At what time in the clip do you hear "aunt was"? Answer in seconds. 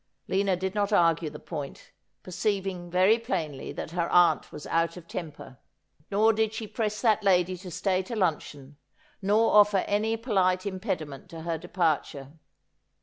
4.11-4.65